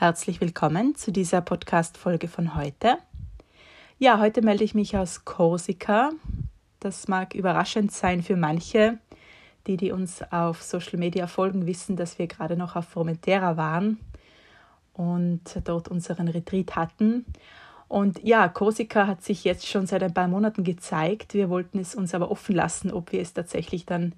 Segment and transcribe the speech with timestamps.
[0.00, 2.98] Herzlich willkommen zu dieser Podcast-Folge von heute.
[3.98, 6.12] Ja, heute melde ich mich aus Korsika.
[6.78, 8.98] Das mag überraschend sein für manche.
[9.66, 13.98] Die, die uns auf Social Media folgen, wissen, dass wir gerade noch auf Formentera waren
[14.92, 17.24] und dort unseren Retreat hatten.
[17.88, 21.34] Und ja, Korsika hat sich jetzt schon seit ein paar Monaten gezeigt.
[21.34, 24.12] Wir wollten es uns aber offen lassen, ob wir es tatsächlich dann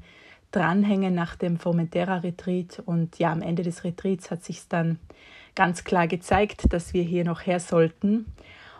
[0.50, 2.83] dranhängen nach dem Formentera-Retreat.
[2.84, 4.98] Und ja, am Ende des Retreats hat sich dann
[5.54, 8.27] ganz klar gezeigt, dass wir hier noch her sollten.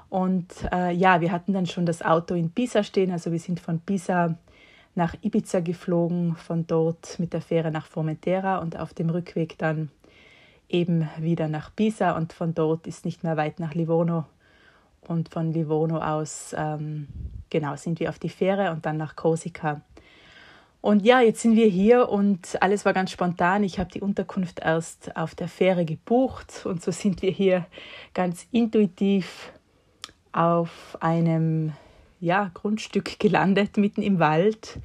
[0.09, 3.12] Und äh, ja, wir hatten dann schon das Auto in Pisa stehen.
[3.12, 4.37] Also wir sind von Pisa
[4.95, 9.91] nach Ibiza geflogen, von dort mit der Fähre nach Formentera und auf dem Rückweg dann
[10.69, 14.25] eben wieder nach Pisa und von dort ist nicht mehr weit nach Livorno.
[15.06, 17.09] Und von Livorno aus, ähm,
[17.48, 19.80] genau, sind wir auf die Fähre und dann nach Korsika.
[20.80, 23.65] Und ja, jetzt sind wir hier und alles war ganz spontan.
[23.65, 27.67] Ich habe die Unterkunft erst auf der Fähre gebucht und so sind wir hier
[28.14, 29.53] ganz intuitiv
[30.33, 31.73] auf einem
[32.20, 34.78] ja, Grundstück gelandet, mitten im Wald,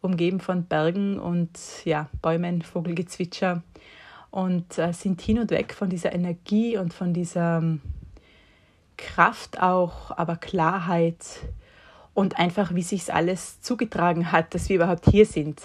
[0.00, 1.50] umgeben von Bergen und
[1.84, 3.62] ja, Bäumen, Vogelgezwitscher
[4.30, 7.80] und äh, sind hin und weg von dieser Energie und von dieser ähm,
[8.96, 11.40] Kraft auch, aber Klarheit,
[12.14, 15.60] und einfach, wie sich alles zugetragen hat, dass wir überhaupt hier sind.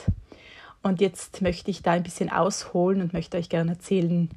[0.81, 4.29] Und jetzt möchte ich da ein bisschen ausholen und möchte euch gerne erzählen,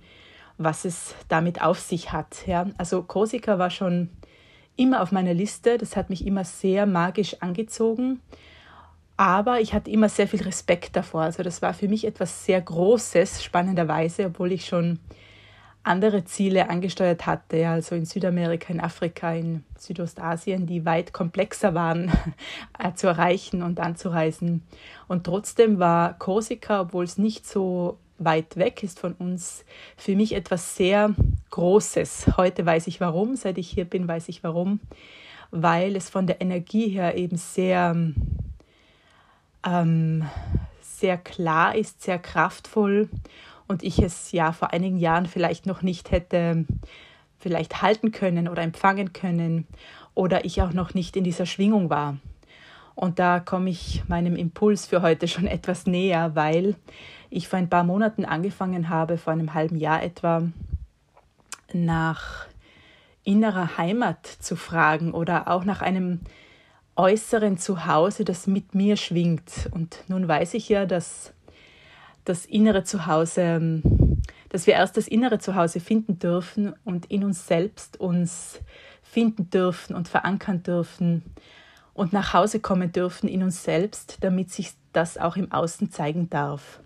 [0.58, 2.46] was es damit auf sich hat.
[2.46, 4.10] Ja, also Korsika war schon
[4.76, 8.20] immer auf meiner Liste, das hat mich immer sehr magisch angezogen,
[9.16, 11.22] aber ich hatte immer sehr viel Respekt davor.
[11.22, 14.98] Also das war für mich etwas sehr Großes, spannenderweise, obwohl ich schon
[15.82, 22.12] andere Ziele angesteuert hatte, also in Südamerika, in Afrika, in Südostasien, die weit komplexer waren
[22.78, 24.62] äh, zu erreichen und anzureisen.
[25.08, 29.64] Und trotzdem war Korsika, obwohl es nicht so weit weg ist von uns,
[29.96, 31.14] für mich etwas sehr
[31.48, 32.36] Großes.
[32.36, 34.80] Heute weiß ich warum, seit ich hier bin, weiß ich warum,
[35.50, 37.96] weil es von der Energie her eben sehr,
[39.66, 40.28] ähm,
[40.82, 43.08] sehr klar ist, sehr kraftvoll
[43.70, 46.66] und ich es ja vor einigen Jahren vielleicht noch nicht hätte
[47.38, 49.68] vielleicht halten können oder empfangen können
[50.12, 52.16] oder ich auch noch nicht in dieser Schwingung war.
[52.96, 56.74] Und da komme ich meinem Impuls für heute schon etwas näher, weil
[57.30, 60.42] ich vor ein paar Monaten angefangen habe, vor einem halben Jahr etwa,
[61.72, 62.46] nach
[63.22, 66.22] innerer Heimat zu fragen oder auch nach einem
[66.96, 69.70] äußeren Zuhause, das mit mir schwingt.
[69.70, 71.32] Und nun weiß ich ja, dass
[72.24, 73.82] das innere Zuhause, ähm,
[74.48, 78.60] dass wir erst das innere Zuhause finden dürfen und in uns selbst uns
[79.02, 81.22] finden dürfen und verankern dürfen
[81.94, 86.30] und nach Hause kommen dürfen in uns selbst, damit sich das auch im Außen zeigen
[86.30, 86.80] darf.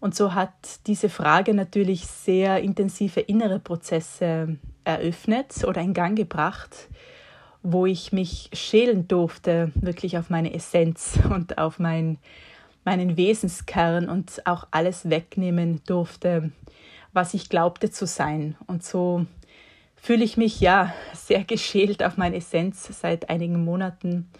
[0.00, 0.52] Und so hat
[0.86, 6.88] diese Frage natürlich sehr intensive innere Prozesse eröffnet oder in Gang gebracht,
[7.62, 12.18] wo ich mich schälen durfte, wirklich auf meine Essenz und auf mein
[12.84, 16.52] meinen Wesenskern und auch alles wegnehmen durfte,
[17.12, 18.56] was ich glaubte zu sein.
[18.66, 19.26] Und so
[19.96, 24.30] fühle ich mich ja sehr geschält auf meine Essenz seit einigen Monaten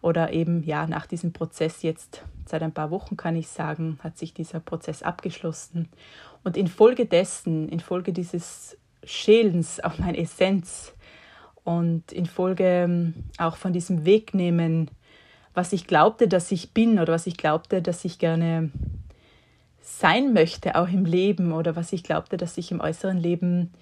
[0.00, 4.18] oder eben ja nach diesem Prozess jetzt seit ein paar Wochen kann ich sagen, hat
[4.18, 5.88] sich dieser Prozess abgeschlossen
[6.44, 10.92] und infolgedessen, infolge dieses Schälens auf meine Essenz
[11.64, 14.90] und infolge ähm, auch von diesem Wegnehmen
[15.54, 18.70] was ich glaubte, dass ich bin oder was ich glaubte, dass ich gerne
[19.80, 23.72] sein möchte, auch im Leben oder was ich glaubte, dass ich im äußeren Leben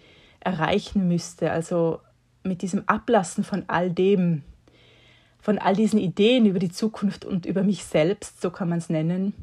[0.41, 1.51] erreichen müsste.
[1.53, 2.01] Also
[2.43, 4.43] mit diesem Ablassen von all dem,
[5.41, 8.89] von all diesen Ideen über die Zukunft und über mich selbst, so kann man es
[8.89, 9.35] nennen,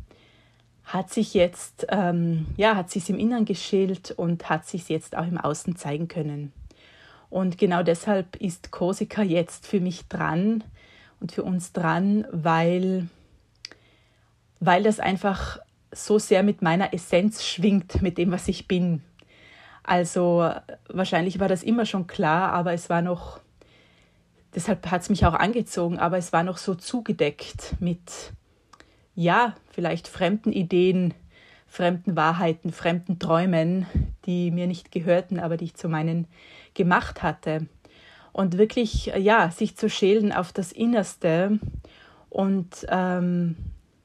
[0.83, 5.27] hat sich jetzt, ähm, ja, hat sich im Inneren geschält und hat sich jetzt auch
[5.27, 6.53] im Außen zeigen können.
[7.29, 10.63] Und genau deshalb ist Korsika jetzt für mich dran,
[11.19, 13.07] und für uns dran, weil,
[14.59, 15.59] weil das einfach
[15.91, 19.01] so sehr mit meiner Essenz schwingt, mit dem, was ich bin.
[19.83, 20.51] Also
[20.89, 23.39] wahrscheinlich war das immer schon klar, aber es war noch,
[24.53, 28.33] deshalb hat es mich auch angezogen, aber es war noch so zugedeckt mit,
[29.15, 31.13] ja, vielleicht fremden Ideen,
[31.67, 33.85] fremden Wahrheiten, fremden Träumen,
[34.25, 36.27] die mir nicht gehörten, aber die ich zu meinen
[36.73, 37.67] gemacht hatte
[38.37, 41.59] und wirklich, ja, sich zu schälen auf das Innerste
[42.29, 43.55] und ähm,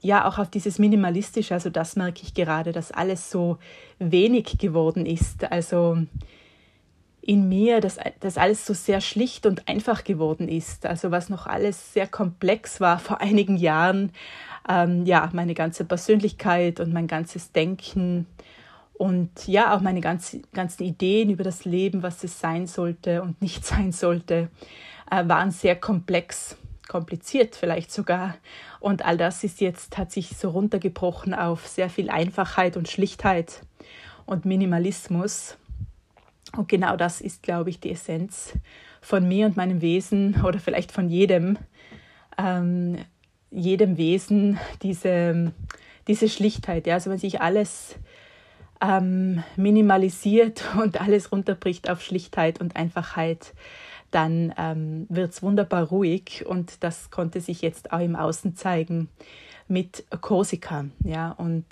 [0.00, 1.52] ja, auch auf dieses Minimalistische.
[1.52, 3.58] Also das merke ich gerade, dass alles so
[3.98, 5.44] wenig geworden ist.
[5.52, 5.98] Also
[7.20, 10.86] in mir, dass das alles so sehr schlicht und einfach geworden ist.
[10.86, 14.12] Also was noch alles sehr komplex war vor einigen Jahren.
[14.66, 18.26] Ähm, ja, meine ganze Persönlichkeit und mein ganzes Denken
[19.02, 23.42] Und ja, auch meine ganzen, ganzen Ideen über das Leben, was es sein sollte und
[23.42, 24.48] nicht sein sollte,
[25.10, 26.56] äh, waren sehr komplex,
[26.86, 28.36] kompliziert vielleicht sogar.
[28.78, 33.62] Und all das ist jetzt, hat sich so runtergebrochen auf sehr viel Einfachheit und Schlichtheit
[34.24, 35.56] und Minimalismus.
[36.56, 38.52] Und genau das ist, glaube ich, die Essenz
[39.00, 41.58] von mir und meinem Wesen oder vielleicht von jedem,
[42.38, 42.98] ähm,
[43.50, 45.50] jedem Wesen, diese,
[46.06, 46.86] diese Schlichtheit.
[46.86, 46.94] Ja?
[46.94, 47.96] Also wenn sich alles
[48.82, 53.54] ähm, minimalisiert und alles runterbricht auf Schlichtheit und Einfachheit,
[54.10, 59.08] dann ähm, wird es wunderbar ruhig und das konnte sich jetzt auch im Außen zeigen
[59.68, 60.84] mit Korsika.
[61.02, 61.30] Ja?
[61.32, 61.64] Und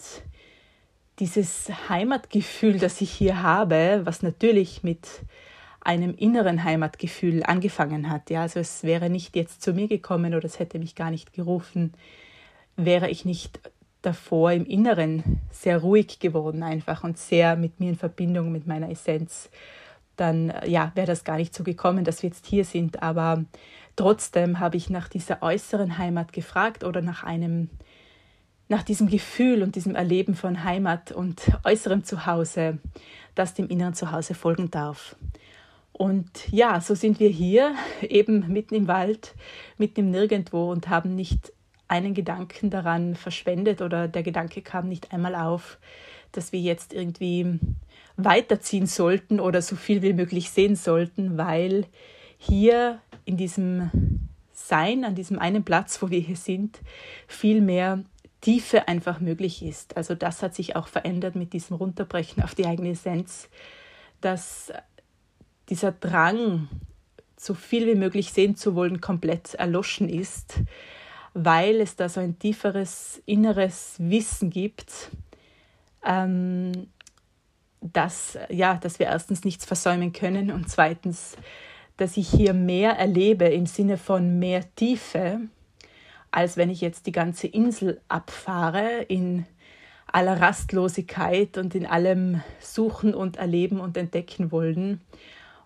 [1.18, 5.06] dieses Heimatgefühl, das ich hier habe, was natürlich mit
[5.82, 8.30] einem inneren Heimatgefühl angefangen hat.
[8.30, 11.32] Ja, also es wäre nicht jetzt zu mir gekommen oder es hätte mich gar nicht
[11.32, 11.92] gerufen,
[12.76, 13.60] wäre ich nicht
[14.02, 18.90] davor im Inneren sehr ruhig geworden einfach und sehr mit mir in Verbindung mit meiner
[18.90, 19.50] Essenz.
[20.16, 23.02] Dann ja, wäre das gar nicht so gekommen, dass wir jetzt hier sind.
[23.02, 23.44] Aber
[23.96, 27.70] trotzdem habe ich nach dieser äußeren Heimat gefragt oder nach einem
[28.68, 32.78] nach diesem Gefühl und diesem Erleben von Heimat und äußerem Zuhause,
[33.34, 35.16] das dem inneren Zuhause folgen darf.
[35.92, 39.34] Und ja, so sind wir hier, eben mitten im Wald,
[39.76, 41.52] mitten im Nirgendwo und haben nicht
[41.90, 45.78] einen Gedanken daran verschwendet oder der Gedanke kam nicht einmal auf,
[46.32, 47.58] dass wir jetzt irgendwie
[48.16, 51.86] weiterziehen sollten oder so viel wie möglich sehen sollten, weil
[52.38, 53.90] hier in diesem
[54.52, 56.80] Sein, an diesem einen Platz, wo wir hier sind,
[57.26, 58.04] viel mehr
[58.40, 59.96] Tiefe einfach möglich ist.
[59.96, 63.48] Also das hat sich auch verändert mit diesem Runterbrechen auf die eigene Essenz,
[64.20, 64.72] dass
[65.68, 66.68] dieser Drang,
[67.36, 70.60] so viel wie möglich sehen zu wollen, komplett erloschen ist,
[71.34, 75.10] weil es da so ein tieferes inneres Wissen gibt,
[76.04, 76.88] ähm,
[77.80, 81.36] dass, ja, dass wir erstens nichts versäumen können und zweitens,
[81.96, 85.40] dass ich hier mehr erlebe im Sinne von mehr Tiefe,
[86.30, 89.46] als wenn ich jetzt die ganze Insel abfahre in
[90.12, 95.00] aller Rastlosigkeit und in allem Suchen und Erleben und Entdecken wollen.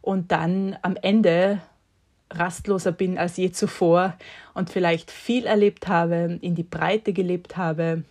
[0.00, 1.60] Und dann am Ende
[2.38, 4.14] rastloser bin als je zuvor
[4.54, 8.04] und vielleicht viel erlebt habe, in die Breite gelebt habe,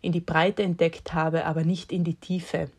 [0.00, 2.70] in die Breite entdeckt habe, aber nicht in die Tiefe.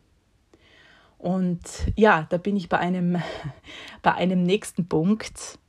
[1.18, 1.62] Und
[1.95, 3.21] ja, da bin ich bei einem,
[4.01, 5.59] bei einem nächsten Punkt,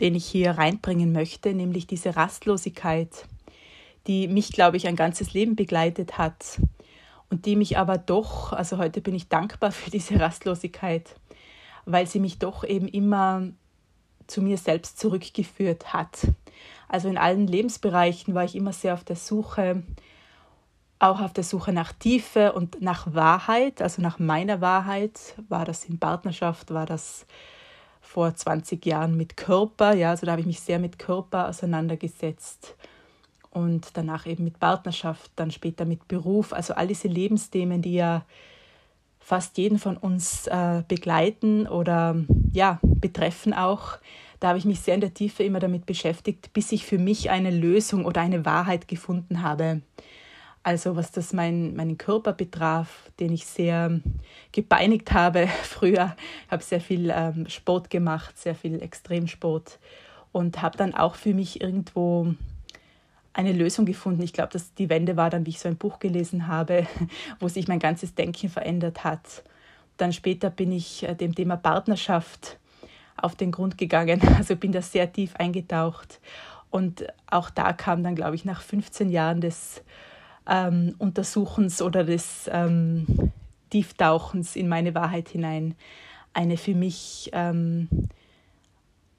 [0.00, 3.26] den ich hier reinbringen möchte, nämlich diese Rastlosigkeit,
[4.06, 6.60] die mich, glaube ich, ein ganzes Leben begleitet hat
[7.30, 11.16] und die mich aber doch, also heute bin ich dankbar für diese Rastlosigkeit,
[11.84, 13.48] weil sie mich doch eben immer
[14.28, 16.28] zu mir selbst zurückgeführt hat.
[16.88, 19.82] Also in allen Lebensbereichen war ich immer sehr auf der Suche,
[21.00, 25.34] auch auf der Suche nach Tiefe und nach Wahrheit, also nach meiner Wahrheit.
[25.48, 27.26] War das in Partnerschaft, war das
[28.00, 32.74] vor 20 Jahren mit Körper, ja, also da habe ich mich sehr mit Körper auseinandergesetzt
[33.50, 38.24] und danach eben mit Partnerschaft, dann später mit Beruf, also all diese Lebensthemen, die ja
[39.28, 42.16] fast jeden von uns äh, begleiten oder
[42.50, 43.98] ja, betreffen auch.
[44.40, 47.28] Da habe ich mich sehr in der Tiefe immer damit beschäftigt, bis ich für mich
[47.28, 49.82] eine Lösung oder eine Wahrheit gefunden habe.
[50.62, 54.00] Also was das mein, meinen Körper betraf, den ich sehr
[54.50, 56.16] gebeinigt habe früher.
[56.46, 59.78] Ich habe sehr viel ähm, Sport gemacht, sehr viel Extremsport
[60.32, 62.32] und habe dann auch für mich irgendwo
[63.32, 64.22] eine Lösung gefunden.
[64.22, 66.86] Ich glaube, dass die Wende war dann, wie ich so ein Buch gelesen habe,
[67.40, 69.42] wo sich mein ganzes Denken verändert hat.
[69.96, 72.58] Dann später bin ich äh, dem Thema Partnerschaft
[73.16, 76.20] auf den Grund gegangen, also bin da sehr tief eingetaucht.
[76.70, 79.82] Und auch da kam dann, glaube ich, nach 15 Jahren des
[80.46, 83.32] ähm, Untersuchens oder des ähm,
[83.70, 85.74] Tieftauchens in meine Wahrheit hinein
[86.34, 87.88] eine für mich ähm,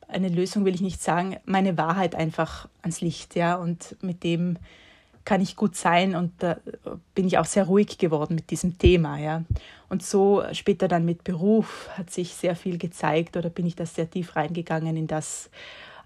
[0.10, 4.58] eine Lösung will ich nicht sagen, meine Wahrheit einfach ans Licht, ja, und mit dem
[5.26, 6.58] kann ich gut sein und da
[7.14, 9.44] bin ich auch sehr ruhig geworden mit diesem Thema, ja.
[9.88, 13.86] Und so später dann mit Beruf hat sich sehr viel gezeigt oder bin ich da
[13.86, 15.50] sehr tief reingegangen in das,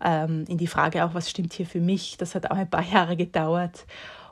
[0.03, 2.17] ähm, in die Frage auch, was stimmt hier für mich.
[2.17, 3.85] Das hat auch ein paar Jahre gedauert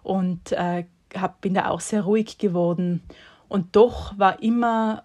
[0.04, 0.86] und äh,
[1.16, 3.02] hab, bin da auch sehr ruhig geworden.
[3.48, 5.04] Und doch war immer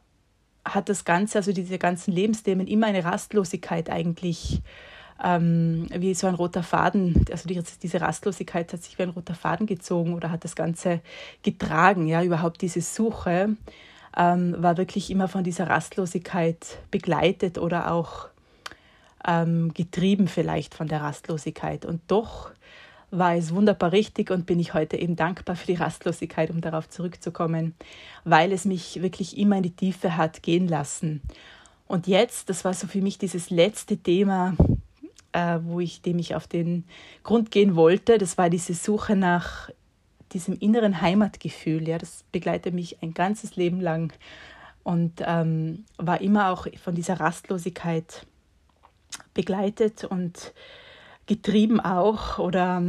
[0.74, 4.62] hat das Ganze, also diese ganzen Lebensthemen, immer eine Rastlosigkeit eigentlich,
[5.22, 9.34] ähm, wie so ein roter Faden, also die, diese Rastlosigkeit hat sich wie ein roter
[9.34, 11.00] Faden gezogen oder hat das Ganze
[11.42, 13.56] getragen, ja, überhaupt diese Suche
[14.16, 18.28] ähm, war wirklich immer von dieser Rastlosigkeit begleitet oder auch
[19.26, 21.84] ähm, getrieben vielleicht von der Rastlosigkeit.
[21.84, 22.50] Und doch
[23.10, 26.88] war es wunderbar richtig und bin ich heute eben dankbar für die Rastlosigkeit, um darauf
[26.88, 27.74] zurückzukommen,
[28.24, 31.22] weil es mich wirklich immer in die Tiefe hat gehen lassen.
[31.86, 34.56] Und jetzt, das war so für mich dieses letzte Thema,
[35.32, 36.84] äh, wo ich dem ich auf den
[37.22, 39.70] Grund gehen wollte, das war diese Suche nach
[40.32, 41.86] diesem inneren Heimatgefühl.
[41.86, 44.12] Ja, das begleitet mich ein ganzes Leben lang
[44.82, 48.26] und ähm, war immer auch von dieser Rastlosigkeit
[49.34, 50.52] begleitet und
[51.26, 52.82] getrieben auch oder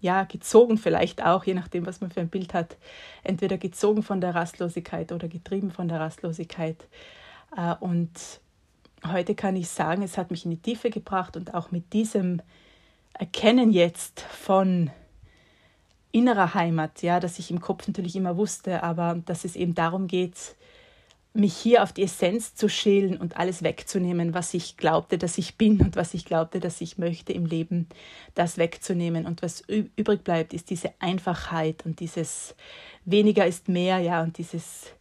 [0.00, 2.76] ja, gezogen vielleicht auch, je nachdem, was man für ein Bild hat.
[3.22, 6.88] Entweder gezogen von der Rastlosigkeit oder getrieben von der Rastlosigkeit.
[7.56, 8.10] Äh, und
[9.06, 12.42] heute kann ich sagen, es hat mich in die Tiefe gebracht und auch mit diesem
[13.14, 14.90] Erkennen jetzt von
[16.10, 20.08] innerer Heimat, ja, dass ich im Kopf natürlich immer wusste, aber dass es eben darum
[20.08, 20.56] geht,
[21.34, 25.56] mich hier auf die Essenz zu schälen und alles wegzunehmen, was ich glaubte, dass ich
[25.56, 27.88] bin und was ich glaubte, dass ich möchte im Leben,
[28.34, 29.24] das wegzunehmen.
[29.24, 32.54] Und was übrig bleibt, ist diese Einfachheit und dieses
[33.04, 34.92] weniger ist mehr, ja, und dieses,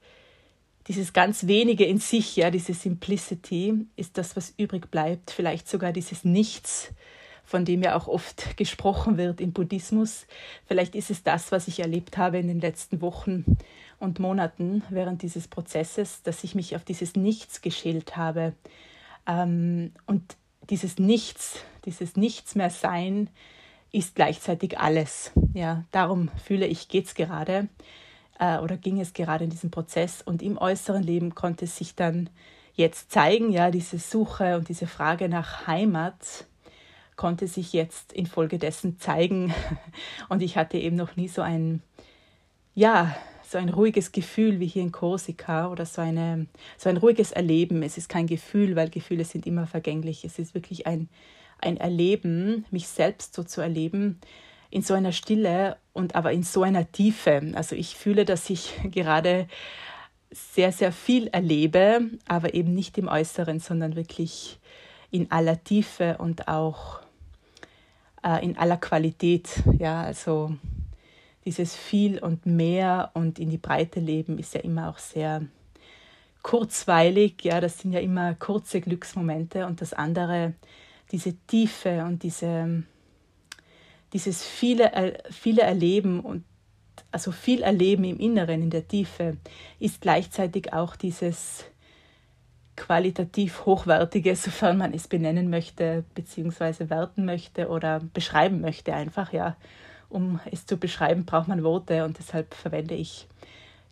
[0.87, 5.31] dieses ganz wenige in sich, ja, diese Simplicity ist das, was übrig bleibt.
[5.31, 6.93] Vielleicht sogar dieses Nichts,
[7.43, 10.27] von dem ja auch oft gesprochen wird im Buddhismus.
[10.65, 13.57] Vielleicht ist es das, was ich erlebt habe in den letzten Wochen
[14.01, 18.53] und Monaten während dieses Prozesses, dass ich mich auf dieses Nichts geschält habe.
[19.27, 20.35] Ähm, und
[20.69, 23.29] dieses Nichts, dieses Nichts mehr Sein
[23.91, 25.31] ist gleichzeitig alles.
[25.53, 27.67] Ja, darum fühle ich, geht es gerade
[28.39, 30.21] äh, oder ging es gerade in diesem Prozess.
[30.21, 32.29] Und im äußeren Leben konnte es sich dann
[32.73, 36.45] jetzt zeigen, ja, diese Suche und diese Frage nach Heimat
[37.15, 39.53] konnte sich jetzt infolgedessen zeigen.
[40.29, 41.83] Und ich hatte eben noch nie so ein,
[42.73, 43.15] ja,
[43.51, 47.83] so ein ruhiges Gefühl wie hier in Korsika oder so, eine, so ein ruhiges Erleben.
[47.83, 50.23] Es ist kein Gefühl, weil Gefühle sind immer vergänglich.
[50.23, 51.09] Es ist wirklich ein,
[51.59, 54.21] ein Erleben, mich selbst so zu erleben,
[54.69, 57.51] in so einer Stille und aber in so einer Tiefe.
[57.53, 59.47] Also ich fühle, dass ich gerade
[60.31, 64.59] sehr, sehr viel erlebe, aber eben nicht im Äußeren, sondern wirklich
[65.11, 67.01] in aller Tiefe und auch
[68.23, 69.61] äh, in aller Qualität.
[69.77, 70.55] Ja, also
[71.45, 75.41] dieses viel und mehr und in die Breite leben ist ja immer auch sehr
[76.43, 79.65] kurzweilig, ja, das sind ja immer kurze Glücksmomente.
[79.65, 80.53] Und das andere,
[81.11, 82.83] diese Tiefe und diese,
[84.13, 86.43] dieses viele, viele Erleben und
[87.11, 89.37] also viel Erleben im Inneren, in der Tiefe,
[89.79, 91.65] ist gleichzeitig auch dieses
[92.75, 99.57] qualitativ hochwertige, sofern man es benennen möchte, beziehungsweise werten möchte oder beschreiben möchte, einfach, ja
[100.11, 103.27] um es zu beschreiben, braucht man Worte und deshalb verwende ich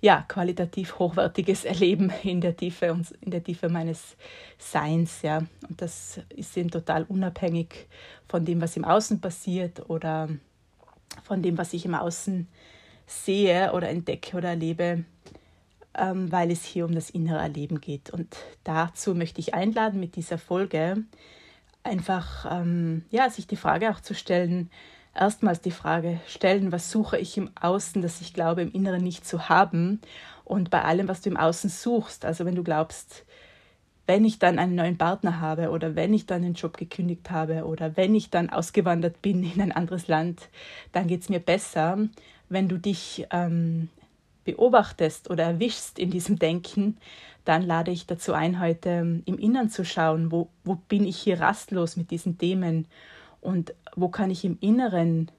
[0.02, 4.16] ja qualitativ hochwertiges Erleben in der Tiefe und in der Tiefe meines
[4.58, 5.40] Seins, ja.
[5.68, 7.88] Und das ist eben total unabhängig
[8.28, 10.30] von dem, was im Außen passiert oder
[11.24, 12.48] von dem, was ich im Außen
[13.08, 15.04] sehe oder entdecke oder erlebe,
[15.98, 18.12] ähm, weil es hier um das innere Erleben geht.
[18.12, 21.04] Und dazu möchte ich einladen, mit dieser Folge
[21.84, 24.70] einfach ähm, ja, sich die Frage auch zu stellen,
[25.16, 29.26] erstmals die Frage stellen, was suche ich im Außen, das ich glaube im Inneren nicht
[29.26, 30.02] zu haben.
[30.46, 33.26] Und bei allem, was du im Außen suchst, also wenn du glaubst,
[34.08, 37.66] wenn ich dann einen neuen Partner habe oder wenn ich dann den Job gekündigt habe
[37.66, 40.50] oder wenn ich dann ausgewandert bin in ein anderes Land,
[40.92, 42.00] dann geht es mir besser,
[42.50, 43.90] wenn du dich ähm,
[44.46, 46.98] beobachtest oder erwischst in diesem Denken,
[47.46, 51.40] dann lade ich dazu ein, heute im Innern zu schauen, wo, wo bin ich hier
[51.40, 52.88] rastlos mit diesen Themen
[53.42, 55.32] und wo kann ich im Inneren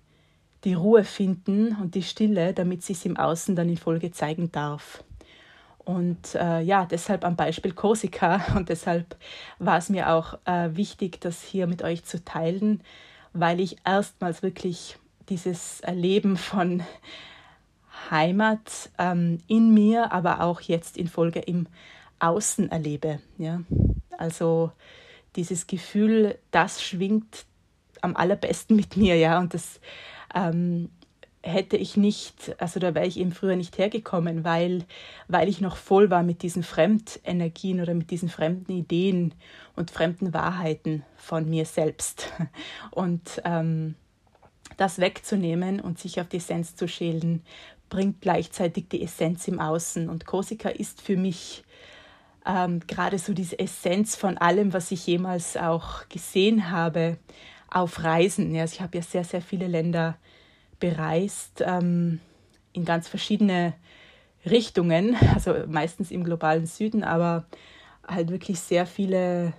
[0.65, 5.03] die Ruhe finden und die Stille, damit sich im Außen dann in Folge zeigen darf.
[5.79, 9.17] Und äh, ja, deshalb am Beispiel Korsika und deshalb
[9.59, 12.83] war es mir auch äh, wichtig, das hier mit euch zu teilen,
[13.33, 16.83] weil ich erstmals wirklich dieses Erleben von
[18.11, 21.67] Heimat ähm, in mir, aber auch jetzt in Folge im
[22.19, 23.21] Außen erlebe.
[23.39, 23.63] Ja?
[24.19, 24.73] Also
[25.37, 27.47] dieses Gefühl, das schwingt
[28.03, 29.39] am allerbesten mit mir, ja.
[29.39, 29.81] Und das
[30.35, 30.91] ähm,
[31.43, 34.85] hätte ich nicht, also da wäre ich eben früher nicht hergekommen, weil,
[35.29, 39.35] weil ich noch voll war mit diesen Fremdenergien oder mit diesen fremden Ideen
[39.75, 42.33] und fremden Wahrheiten von mir selbst.
[42.91, 43.95] Und ähm,
[44.77, 47.43] das wegzunehmen und sich auf die Essenz zu schälen,
[47.91, 50.09] bringt gleichzeitig die Essenz im Außen.
[50.09, 51.65] Und Korsika ist für mich
[52.47, 57.19] ähm, gerade so diese Essenz von allem, was ich jemals auch gesehen habe,
[57.71, 58.55] auf Reisen.
[58.57, 60.17] Also ich habe ja sehr, sehr viele Länder
[60.79, 62.21] bereist, ähm,
[62.73, 63.75] in ganz verschiedene
[64.45, 67.45] Richtungen, also meistens im globalen Süden, aber
[68.07, 69.53] halt wirklich sehr viele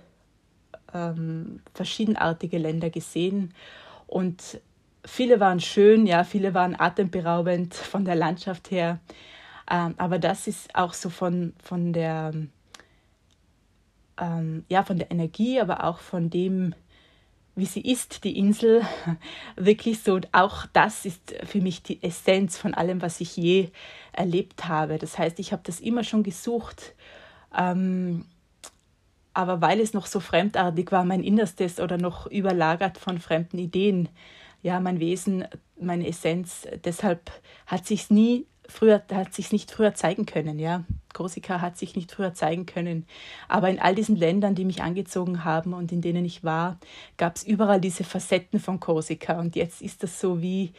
[0.92, 3.54] ähm, verschiedenartige Länder gesehen.
[4.06, 4.60] Und
[5.04, 9.00] viele waren schön, ja, viele waren atemberaubend von der Landschaft her.
[9.70, 12.32] Ähm, aber das ist auch so von, von der
[14.20, 16.74] ähm, ja, von der Energie, aber auch von dem,
[17.54, 18.82] wie sie ist, die Insel,
[19.56, 23.70] wirklich so, auch das ist für mich die Essenz von allem, was ich je
[24.12, 24.98] erlebt habe.
[24.98, 26.94] Das heißt, ich habe das immer schon gesucht,
[27.56, 28.24] ähm,
[29.34, 34.08] aber weil es noch so fremdartig war, mein Innerstes oder noch überlagert von fremden Ideen,
[34.62, 35.44] ja, mein Wesen,
[35.80, 37.30] meine Essenz, deshalb
[37.66, 40.84] hat sich nie früher, hat sich nicht früher zeigen können, ja.
[41.12, 43.06] Korsika hat sich nicht früher zeigen können.
[43.48, 46.78] Aber in all diesen Ländern, die mich angezogen haben und in denen ich war,
[47.16, 49.38] gab es überall diese Facetten von Korsika.
[49.38, 50.72] Und jetzt ist das so wie,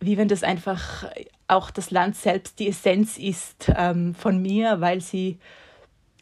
[0.00, 1.06] wie wenn das einfach
[1.46, 5.38] auch das Land selbst die Essenz ist ähm, von mir, weil sie,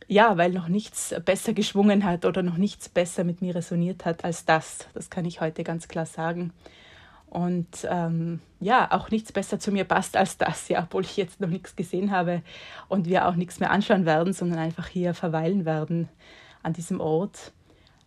[0.09, 4.25] ja, weil noch nichts besser geschwungen hat oder noch nichts besser mit mir resoniert hat
[4.25, 4.89] als das.
[4.95, 6.53] Das kann ich heute ganz klar sagen.
[7.31, 11.41] Und ähm, ja, auch nichts besser zu mir passt als das, ja, obwohl ich jetzt
[11.41, 12.43] noch nichts gesehen habe
[12.89, 16.09] und wir auch nichts mehr anschauen werden, sondern einfach hier verweilen werden
[16.65, 17.53] an diesem Ort.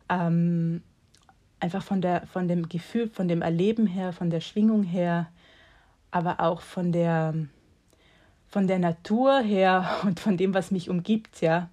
[0.09, 0.83] Ähm,
[1.61, 5.29] einfach von, der, von dem Gefühl, von dem Erleben her, von der Schwingung her,
[6.11, 7.33] aber auch von der,
[8.49, 11.69] von der Natur her und von dem, was mich umgibt, ja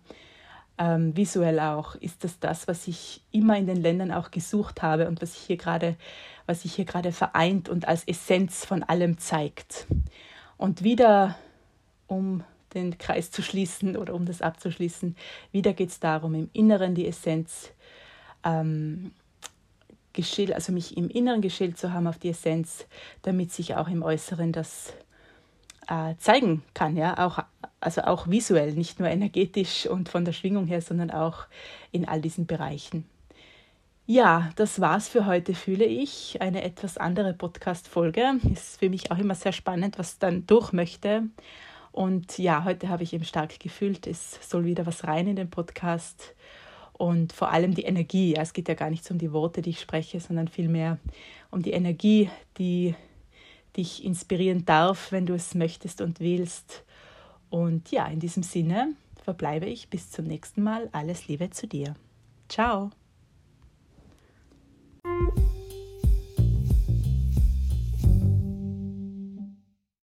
[0.81, 5.09] ähm, visuell auch, ist das das, was ich immer in den Ländern auch gesucht habe
[5.09, 5.95] und was ich hier gerade,
[6.47, 9.87] was sich hier gerade vereint und als Essenz von allem zeigt.
[10.57, 11.37] Und wieder,
[12.07, 15.17] um den Kreis zu schließen oder um das abzuschließen,
[15.53, 17.73] wieder geht es darum, im Inneren die Essenz
[18.43, 19.13] ähm,
[20.15, 22.87] geschält, also mich im Inneren geschält zu haben auf die Essenz,
[23.21, 24.95] damit sich auch im Äußeren das
[25.90, 27.40] äh, zeigen kann, ja, auch,
[27.80, 31.47] also auch visuell, nicht nur energetisch und von der Schwingung her, sondern auch
[31.90, 33.04] in all diesen Bereichen.
[34.06, 36.40] Ja, das war's für heute, fühle ich.
[36.40, 38.40] Eine etwas andere Podcast-Folge.
[38.52, 41.25] Ist für mich auch immer sehr spannend, was dann durch möchte.
[41.92, 45.50] Und ja, heute habe ich eben stark gefühlt, es soll wieder was rein in den
[45.50, 46.35] Podcast
[46.92, 48.35] und vor allem die Energie.
[48.35, 50.98] Ja, es geht ja gar nicht um die Worte, die ich spreche, sondern vielmehr
[51.50, 52.94] um die Energie, die
[53.76, 56.85] dich inspirieren darf, wenn du es möchtest und willst.
[57.48, 60.88] Und ja, in diesem Sinne verbleibe ich bis zum nächsten Mal.
[60.92, 61.94] Alles Liebe zu dir.
[62.48, 62.90] Ciao.